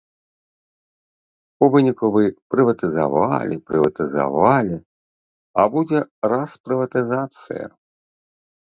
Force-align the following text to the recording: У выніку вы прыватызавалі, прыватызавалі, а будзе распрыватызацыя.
У 1.65 1.69
выніку 1.75 2.05
вы 2.15 2.23
прыватызавалі, 2.55 3.55
прыватызавалі, 3.69 4.77
а 5.61 5.69
будзе 5.77 5.99
распрыватызацыя. 6.37 7.65